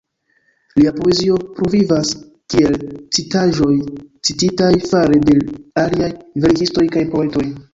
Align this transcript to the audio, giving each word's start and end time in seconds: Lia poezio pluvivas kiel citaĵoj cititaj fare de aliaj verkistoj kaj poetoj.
Lia 0.77 0.93
poezio 0.99 1.35
pluvivas 1.59 2.13
kiel 2.55 2.73
citaĵoj 3.17 3.71
cititaj 4.31 4.73
fare 4.89 5.21
de 5.29 5.37
aliaj 5.85 6.11
verkistoj 6.47 6.89
kaj 6.99 7.07
poetoj. 7.17 7.47